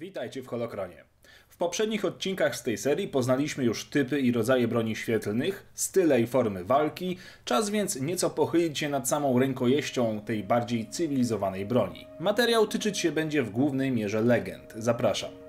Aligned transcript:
Witajcie 0.00 0.42
w 0.42 0.46
Holokronie. 0.46 1.04
W 1.48 1.56
poprzednich 1.56 2.04
odcinkach 2.04 2.56
z 2.56 2.62
tej 2.62 2.78
serii 2.78 3.08
poznaliśmy 3.08 3.64
już 3.64 3.84
typy 3.84 4.20
i 4.20 4.32
rodzaje 4.32 4.68
broni 4.68 4.96
świetlnych, 4.96 5.66
style 5.74 6.20
i 6.20 6.26
formy 6.26 6.64
walki, 6.64 7.16
czas 7.44 7.70
więc 7.70 8.00
nieco 8.00 8.30
pochylić 8.30 8.78
się 8.78 8.88
nad 8.88 9.08
samą 9.08 9.38
rękojeścią 9.38 10.20
tej 10.20 10.44
bardziej 10.44 10.88
cywilizowanej 10.90 11.66
broni. 11.66 12.06
Materiał 12.20 12.66
tyczyć 12.66 12.98
się 12.98 13.12
będzie 13.12 13.42
w 13.42 13.50
głównej 13.50 13.90
mierze 13.90 14.20
legend. 14.20 14.72
Zapraszam. 14.76 15.39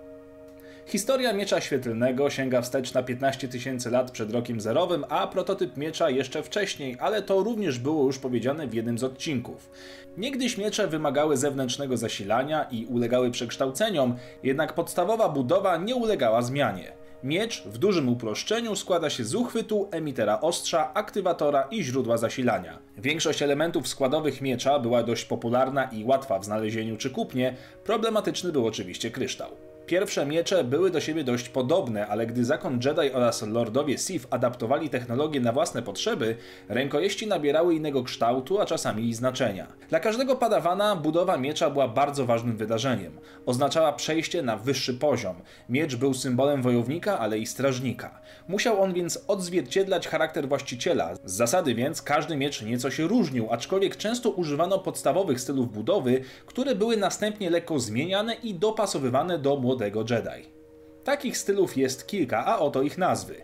Historia 0.85 1.33
miecza 1.33 1.61
świetlnego 1.61 2.29
sięga 2.29 2.61
wstecz 2.61 2.93
na 2.93 3.03
15 3.03 3.47
tysięcy 3.47 3.91
lat 3.91 4.11
przed 4.11 4.31
rokiem 4.31 4.61
zerowym, 4.61 5.05
a 5.09 5.27
prototyp 5.27 5.77
miecza 5.77 6.09
jeszcze 6.09 6.43
wcześniej, 6.43 6.97
ale 6.99 7.21
to 7.21 7.43
również 7.43 7.79
było 7.79 8.05
już 8.05 8.19
powiedziane 8.19 8.67
w 8.67 8.73
jednym 8.73 8.97
z 8.97 9.03
odcinków. 9.03 9.69
Niegdyś 10.17 10.57
miecze 10.57 10.87
wymagały 10.87 11.37
zewnętrznego 11.37 11.97
zasilania 11.97 12.63
i 12.63 12.85
ulegały 12.85 13.31
przekształceniom, 13.31 14.15
jednak 14.43 14.73
podstawowa 14.73 15.29
budowa 15.29 15.77
nie 15.77 15.95
ulegała 15.95 16.41
zmianie. 16.41 16.91
Miecz 17.23 17.63
w 17.63 17.77
dużym 17.77 18.09
uproszczeniu 18.09 18.75
składa 18.75 19.09
się 19.09 19.23
z 19.23 19.35
uchwytu, 19.35 19.89
emitera 19.91 20.41
ostrza, 20.41 20.93
aktywatora 20.93 21.67
i 21.71 21.83
źródła 21.83 22.17
zasilania. 22.17 22.79
Większość 22.97 23.41
elementów 23.41 23.87
składowych 23.87 24.41
miecza 24.41 24.79
była 24.79 25.03
dość 25.03 25.25
popularna 25.25 25.83
i 25.83 26.03
łatwa 26.03 26.39
w 26.39 26.45
znalezieniu 26.45 26.97
czy 26.97 27.09
kupnie, 27.09 27.55
problematyczny 27.83 28.51
był 28.51 28.67
oczywiście 28.67 29.11
kryształ. 29.11 29.70
Pierwsze 29.91 30.25
miecze 30.25 30.63
były 30.63 30.91
do 30.91 31.01
siebie 31.01 31.23
dość 31.23 31.49
podobne, 31.49 32.07
ale 32.07 32.27
gdy 32.27 32.45
zakon 32.45 32.79
Jedi 32.85 33.13
oraz 33.13 33.41
lordowie 33.41 33.97
Sith 33.97 34.27
adaptowali 34.29 34.89
technologię 34.89 35.39
na 35.39 35.51
własne 35.51 35.81
potrzeby, 35.81 36.35
rękojeści 36.69 37.27
nabierały 37.27 37.75
innego 37.75 38.03
kształtu, 38.03 38.59
a 38.59 38.65
czasami 38.65 39.09
i 39.09 39.13
znaczenia. 39.13 39.67
Dla 39.89 39.99
każdego 39.99 40.35
padawana 40.35 40.95
budowa 40.95 41.37
miecza 41.37 41.69
była 41.69 41.87
bardzo 41.87 42.25
ważnym 42.25 42.57
wydarzeniem. 42.57 43.19
Oznaczała 43.45 43.93
przejście 43.93 44.41
na 44.41 44.57
wyższy 44.57 44.93
poziom. 44.93 45.35
Miecz 45.69 45.95
był 45.95 46.13
symbolem 46.13 46.61
wojownika, 46.61 47.19
ale 47.19 47.39
i 47.39 47.45
strażnika. 47.45 48.21
Musiał 48.47 48.81
on 48.81 48.93
więc 48.93 49.23
odzwierciedlać 49.27 50.07
charakter 50.07 50.47
właściciela. 50.47 51.15
Z 51.15 51.33
zasady 51.33 51.75
więc 51.75 52.01
każdy 52.01 52.35
miecz 52.35 52.61
nieco 52.61 52.91
się 52.91 53.07
różnił, 53.07 53.47
aczkolwiek 53.51 53.97
często 53.97 54.29
używano 54.29 54.79
podstawowych 54.79 55.41
stylów 55.41 55.73
budowy, 55.73 56.21
które 56.45 56.75
były 56.75 56.97
następnie 56.97 57.49
lekko 57.49 57.79
zmieniane 57.79 58.33
i 58.33 58.53
dopasowywane 58.53 59.39
do 59.39 59.55
młodego 59.55 59.80
młodego 59.81 60.05
Jedi. 60.15 60.49
Takich 61.03 61.37
stylów 61.37 61.77
jest 61.77 62.07
kilka, 62.07 62.45
a 62.45 62.59
oto 62.59 62.81
ich 62.81 62.97
nazwy. 62.97 63.35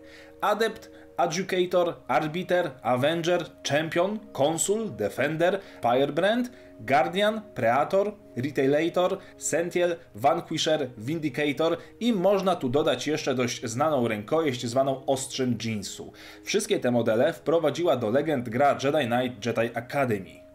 Adept, 0.42 0.92
Adjudicator, 1.18 1.94
Arbiter, 2.08 2.72
Avenger, 2.82 3.46
Champion, 3.70 4.20
Consul, 4.34 4.96
Defender, 4.96 5.60
Firebrand, 5.82 6.52
Guardian, 6.80 7.42
Preator, 7.56 8.14
Retailator, 8.36 9.18
Sentiel, 9.38 9.96
Vanquisher, 10.16 10.90
Vindicator 10.98 11.78
i 12.00 12.14
można 12.14 12.56
tu 12.56 12.70
dodać 12.70 13.08
jeszcze 13.08 13.36
dość 13.36 13.66
znaną 13.66 14.08
rękojeść 14.08 14.66
zwaną 14.66 15.06
ostrzem 15.06 15.58
jeansu. 15.66 16.14
Wszystkie 16.44 16.80
te 16.80 16.92
modele 16.92 17.34
wprowadziła 17.34 17.96
do 17.96 18.10
legend 18.10 18.50
gra 18.50 18.78
Jedi 18.84 19.08
Knight 19.08 19.46
Jedi 19.46 19.78
Academy. 19.78 20.47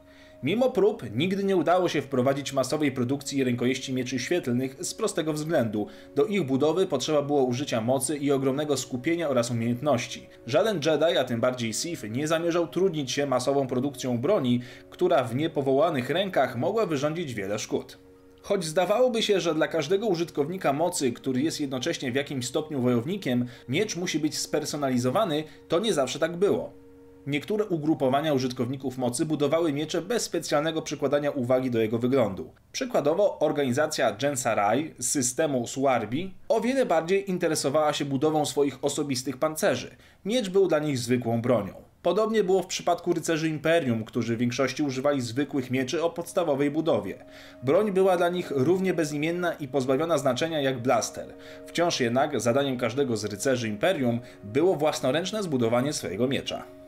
Mimo 0.42 0.70
prób 0.70 1.02
nigdy 1.14 1.44
nie 1.44 1.56
udało 1.56 1.88
się 1.88 2.02
wprowadzić 2.02 2.52
masowej 2.52 2.92
produkcji 2.92 3.44
rękojeści 3.44 3.92
mieczy 3.92 4.18
świetlnych 4.18 4.76
z 4.80 4.94
prostego 4.94 5.32
względu. 5.32 5.86
Do 6.14 6.24
ich 6.24 6.46
budowy 6.46 6.86
potrzeba 6.86 7.22
było 7.22 7.42
użycia 7.42 7.80
mocy 7.80 8.16
i 8.16 8.32
ogromnego 8.32 8.76
skupienia 8.76 9.28
oraz 9.28 9.50
umiejętności. 9.50 10.28
Żaden 10.46 10.80
Jedi, 10.86 11.18
a 11.18 11.24
tym 11.24 11.40
bardziej 11.40 11.72
Sith, 11.72 12.10
nie 12.10 12.28
zamierzał 12.28 12.68
trudnić 12.68 13.12
się 13.12 13.26
masową 13.26 13.66
produkcją 13.66 14.18
broni, 14.18 14.60
która 14.90 15.24
w 15.24 15.34
niepowołanych 15.34 16.10
rękach 16.10 16.56
mogła 16.56 16.86
wyrządzić 16.86 17.34
wiele 17.34 17.58
szkód. 17.58 17.98
Choć 18.42 18.64
zdawałoby 18.64 19.22
się, 19.22 19.40
że 19.40 19.54
dla 19.54 19.68
każdego 19.68 20.06
użytkownika 20.06 20.72
mocy, 20.72 21.12
który 21.12 21.42
jest 21.42 21.60
jednocześnie 21.60 22.12
w 22.12 22.14
jakimś 22.14 22.46
stopniu 22.46 22.80
wojownikiem, 22.80 23.46
miecz 23.68 23.96
musi 23.96 24.18
być 24.18 24.38
spersonalizowany, 24.38 25.44
to 25.68 25.80
nie 25.80 25.92
zawsze 25.92 26.18
tak 26.18 26.36
było. 26.36 26.81
Niektóre 27.26 27.64
ugrupowania 27.64 28.34
użytkowników 28.34 28.98
mocy 28.98 29.26
budowały 29.26 29.72
miecze 29.72 30.02
bez 30.02 30.22
specjalnego 30.22 30.82
przykładania 30.82 31.30
uwagi 31.30 31.70
do 31.70 31.80
jego 31.80 31.98
wyglądu. 31.98 32.52
Przykładowo 32.72 33.38
organizacja 33.38 34.12
Gensarai 34.12 34.94
z 34.98 35.10
systemu 35.10 35.66
Suarbi 35.66 36.34
o 36.48 36.60
wiele 36.60 36.86
bardziej 36.86 37.30
interesowała 37.30 37.92
się 37.92 38.04
budową 38.04 38.46
swoich 38.46 38.84
osobistych 38.84 39.36
pancerzy. 39.36 39.90
Miecz 40.24 40.48
był 40.48 40.68
dla 40.68 40.78
nich 40.78 40.98
zwykłą 40.98 41.42
bronią. 41.42 41.74
Podobnie 42.02 42.44
było 42.44 42.62
w 42.62 42.66
przypadku 42.66 43.12
rycerzy 43.12 43.48
Imperium, 43.48 44.04
którzy 44.04 44.36
w 44.36 44.38
większości 44.38 44.82
używali 44.82 45.20
zwykłych 45.20 45.70
mieczy 45.70 46.02
o 46.02 46.10
podstawowej 46.10 46.70
budowie. 46.70 47.24
Broń 47.62 47.92
była 47.92 48.16
dla 48.16 48.28
nich 48.28 48.50
równie 48.50 48.94
bezimienna 48.94 49.52
i 49.52 49.68
pozbawiona 49.68 50.18
znaczenia 50.18 50.60
jak 50.60 50.78
blaster. 50.78 51.26
Wciąż 51.66 52.00
jednak 52.00 52.40
zadaniem 52.40 52.78
każdego 52.78 53.16
z 53.16 53.24
rycerzy 53.24 53.68
Imperium 53.68 54.20
było 54.44 54.74
własnoręczne 54.74 55.42
zbudowanie 55.42 55.92
swojego 55.92 56.28
miecza. 56.28 56.81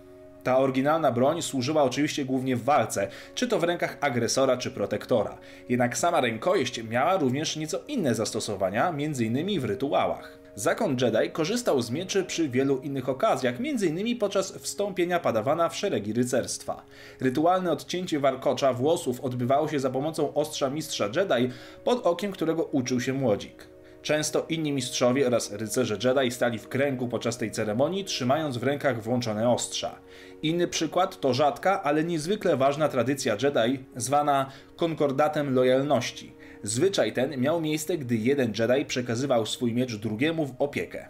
Ta 0.45 0.59
oryginalna 0.59 1.13
broń 1.13 1.43
służyła 1.43 1.83
oczywiście 1.83 2.25
głównie 2.25 2.57
w 2.57 2.65
walce, 2.65 3.09
czy 3.35 3.49
to 3.49 3.59
w 3.59 3.65
rękach 3.65 3.97
agresora 4.01 4.57
czy 4.57 4.71
protektora. 4.71 5.39
Jednak 5.69 5.99
sama 5.99 6.21
rękojeść 6.21 6.83
miała 6.83 7.17
również 7.17 7.57
nieco 7.57 7.81
inne 7.89 8.15
zastosowania, 8.15 8.89
m.in. 8.89 9.61
w 9.61 9.65
rytuałach. 9.65 10.39
Zakon 10.55 10.97
Jedi 11.01 11.31
korzystał 11.31 11.83
z 11.83 11.91
mieczy 11.91 12.25
przy 12.25 12.49
wielu 12.49 12.79
innych 12.79 13.09
okazjach, 13.09 13.55
m.in. 13.59 14.19
podczas 14.19 14.53
wstąpienia 14.53 15.21
padawana 15.21 15.69
w 15.69 15.77
szeregi 15.77 16.13
rycerstwa. 16.13 16.83
Rytualne 17.21 17.73
odcięcie 17.73 18.21
warkocza 18.21 18.73
włosów 18.73 19.21
odbywało 19.21 19.69
się 19.69 19.81
za 19.81 19.91
pomocą 19.91 20.35
ostrza 20.35 20.71
mistrza 20.71 21.07
Jedi, 21.17 21.53
pod 21.85 22.07
okiem 22.07 22.33
którego 22.33 22.65
uczył 22.65 23.01
się 23.01 23.13
młodzik. 23.13 23.74
Często 24.05 24.47
inni 24.49 24.73
mistrzowie 24.73 25.27
oraz 25.27 25.53
rycerze 25.53 25.99
Jedi 26.05 26.31
stali 26.31 26.59
w 26.59 26.69
kręgu 26.69 27.09
podczas 27.09 27.39
tej 27.39 27.51
ceremonii, 27.51 28.05
trzymając 28.05 28.57
w 28.57 28.63
rękach 28.63 29.03
włączone 29.03 29.51
ostrza. 29.51 29.99
Inny 30.43 30.69
przykład 30.69 31.21
to 31.21 31.35
rzadka, 31.35 31.83
ale 31.83 32.05
niezwykle 32.05 32.57
ważna 32.57 32.89
tradycja 32.89 33.37
Jedi, 33.43 33.85
zwana 33.97 34.51
konkordatem 34.77 35.55
lojalności. 35.55 36.33
Zwyczaj 36.63 37.13
ten 37.13 37.41
miał 37.41 37.61
miejsce, 37.61 37.99
gdy 37.99 38.17
jeden 38.17 38.53
Jedi 38.59 38.85
przekazywał 38.85 39.47
swój 39.47 39.75
miecz 39.75 39.97
drugiemu 39.97 40.47
w 40.47 40.55
opiekę. 40.59 41.09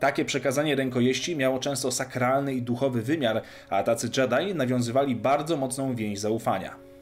Takie 0.00 0.24
przekazanie 0.24 0.74
rękojeści 0.74 1.36
miało 1.36 1.58
często 1.58 1.92
sakralny 1.92 2.54
i 2.54 2.62
duchowy 2.62 3.02
wymiar, 3.02 3.42
a 3.70 3.82
tacy 3.82 4.10
Jedi 4.16 4.54
nawiązywali 4.54 5.16
bardzo 5.16 5.56
mocną 5.56 5.94
więź 5.94 6.18
zaufania. 6.18 6.93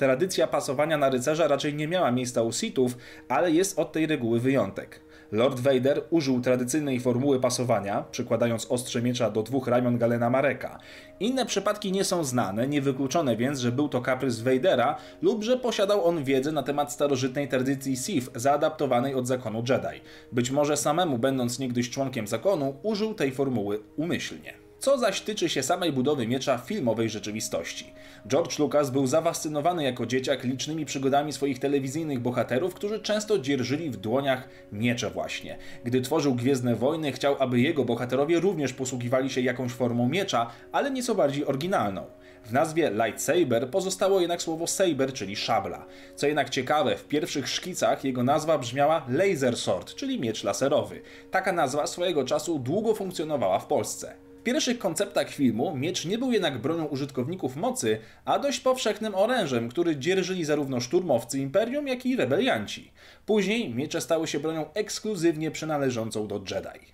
Tradycja 0.00 0.46
pasowania 0.46 0.98
na 0.98 1.10
rycerza 1.10 1.48
raczej 1.48 1.74
nie 1.74 1.88
miała 1.88 2.10
miejsca 2.10 2.42
u 2.42 2.52
Sithów, 2.52 2.96
ale 3.28 3.50
jest 3.50 3.78
od 3.78 3.92
tej 3.92 4.06
reguły 4.06 4.40
wyjątek. 4.40 5.00
Lord 5.32 5.60
Vader 5.60 6.02
użył 6.10 6.40
tradycyjnej 6.40 7.00
formuły 7.00 7.40
pasowania, 7.40 8.04
przykładając 8.10 8.66
ostrze 8.70 9.02
miecza 9.02 9.30
do 9.30 9.42
dwóch 9.42 9.68
ramion 9.68 9.98
Galena 9.98 10.30
Mareka. 10.30 10.78
Inne 11.20 11.46
przypadki 11.46 11.92
nie 11.92 12.04
są 12.04 12.24
znane, 12.24 12.68
niewykluczone 12.68 13.36
więc, 13.36 13.58
że 13.58 13.72
był 13.72 13.88
to 13.88 14.00
kaprys 14.00 14.40
Vadera 14.40 14.96
lub 15.22 15.44
że 15.44 15.56
posiadał 15.56 16.04
on 16.04 16.24
wiedzę 16.24 16.52
na 16.52 16.62
temat 16.62 16.92
starożytnej 16.92 17.48
tradycji 17.48 17.96
Sith 17.96 18.30
zaadaptowanej 18.34 19.14
od 19.14 19.26
zakonu 19.26 19.58
Jedi. 19.68 20.00
Być 20.32 20.50
może 20.50 20.76
samemu, 20.76 21.18
będąc 21.18 21.58
niegdyś 21.58 21.90
członkiem 21.90 22.26
zakonu, 22.26 22.74
użył 22.82 23.14
tej 23.14 23.32
formuły 23.32 23.80
umyślnie 23.96 24.69
co 24.80 24.98
zaś 24.98 25.20
tyczy 25.20 25.48
się 25.48 25.62
samej 25.62 25.92
budowy 25.92 26.26
miecza 26.26 26.58
filmowej 26.58 27.10
rzeczywistości. 27.10 27.92
George 28.28 28.58
Lucas 28.58 28.90
był 28.90 29.06
zafascynowany 29.06 29.84
jako 29.84 30.06
dzieciak 30.06 30.44
licznymi 30.44 30.84
przygodami 30.84 31.32
swoich 31.32 31.58
telewizyjnych 31.58 32.20
bohaterów, 32.20 32.74
którzy 32.74 33.00
często 33.00 33.38
dzierżyli 33.38 33.90
w 33.90 33.96
dłoniach 33.96 34.48
miecze 34.72 35.10
właśnie. 35.10 35.58
Gdy 35.84 36.00
tworzył 36.00 36.34
Gwiezdne 36.34 36.74
Wojny, 36.74 37.12
chciał, 37.12 37.36
aby 37.38 37.60
jego 37.60 37.84
bohaterowie 37.84 38.40
również 38.40 38.72
posługiwali 38.72 39.30
się 39.30 39.40
jakąś 39.40 39.72
formą 39.72 40.08
miecza, 40.08 40.50
ale 40.72 40.90
nieco 40.90 41.14
bardziej 41.14 41.46
oryginalną. 41.46 42.06
W 42.44 42.52
nazwie 42.52 42.90
lightsaber 42.90 43.70
pozostało 43.70 44.20
jednak 44.20 44.42
słowo 44.42 44.66
saber, 44.66 45.12
czyli 45.12 45.36
szabla. 45.36 45.86
Co 46.16 46.26
jednak 46.26 46.50
ciekawe, 46.50 46.96
w 46.96 47.04
pierwszych 47.04 47.48
szkicach 47.48 48.04
jego 48.04 48.22
nazwa 48.22 48.58
brzmiała 48.58 49.06
laser 49.08 49.56
sword, 49.56 49.94
czyli 49.94 50.20
miecz 50.20 50.44
laserowy. 50.44 51.00
Taka 51.30 51.52
nazwa 51.52 51.86
swojego 51.86 52.24
czasu 52.24 52.58
długo 52.58 52.94
funkcjonowała 52.94 53.58
w 53.58 53.66
Polsce. 53.66 54.29
W 54.40 54.42
pierwszych 54.42 54.78
konceptach 54.78 55.30
filmu 55.30 55.76
miecz 55.76 56.04
nie 56.04 56.18
był 56.18 56.32
jednak 56.32 56.58
bronią 56.58 56.84
użytkowników 56.84 57.56
mocy, 57.56 57.98
a 58.24 58.38
dość 58.38 58.60
powszechnym 58.60 59.14
orężem, 59.14 59.68
który 59.68 59.96
dzierżyli 59.96 60.44
zarówno 60.44 60.80
szturmowcy 60.80 61.38
Imperium, 61.38 61.88
jak 61.88 62.06
i 62.06 62.16
rebelianci. 62.16 62.90
Później 63.26 63.74
miecze 63.74 64.00
stały 64.00 64.26
się 64.26 64.40
bronią 64.40 64.72
ekskluzywnie 64.74 65.50
przynależącą 65.50 66.26
do 66.26 66.34
Jedi. 66.34 66.86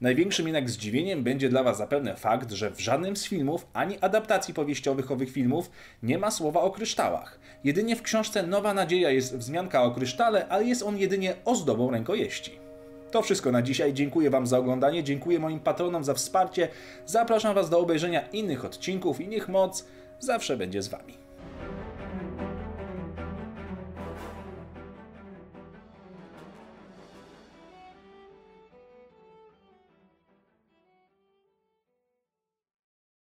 Największym 0.00 0.46
jednak 0.46 0.70
zdziwieniem 0.70 1.24
będzie 1.24 1.48
dla 1.48 1.62
Was 1.62 1.78
zapewne 1.78 2.16
fakt, 2.16 2.50
że 2.50 2.70
w 2.70 2.80
żadnym 2.80 3.16
z 3.16 3.26
filmów 3.26 3.66
ani 3.72 3.98
adaptacji 4.00 4.54
powieściowych 4.54 5.10
owych 5.10 5.30
filmów 5.30 5.70
nie 6.02 6.18
ma 6.18 6.30
słowa 6.30 6.60
o 6.60 6.70
kryształach. 6.70 7.40
Jedynie 7.64 7.96
w 7.96 8.02
książce 8.02 8.42
Nowa 8.42 8.74
Nadzieja 8.74 9.10
jest 9.10 9.36
wzmianka 9.36 9.82
o 9.82 9.90
krysztale, 9.90 10.48
ale 10.48 10.64
jest 10.64 10.82
on 10.82 10.98
jedynie 10.98 11.34
ozdobą 11.44 11.90
rękojeści. 11.90 12.69
To 13.10 13.22
wszystko 13.22 13.52
na 13.52 13.62
dzisiaj. 13.62 13.94
Dziękuję 13.94 14.30
Wam 14.30 14.46
za 14.46 14.58
oglądanie, 14.58 15.04
dziękuję 15.04 15.38
moim 15.38 15.60
patronom 15.60 16.04
za 16.04 16.14
wsparcie. 16.14 16.68
Zapraszam 17.06 17.54
Was 17.54 17.70
do 17.70 17.78
obejrzenia 17.78 18.28
innych 18.28 18.64
odcinków 18.64 19.20
i 19.20 19.28
niech 19.28 19.48
moc 19.48 19.84
zawsze 20.18 20.56
będzie 20.56 20.82
z 20.82 20.88
Wami. 20.88 21.19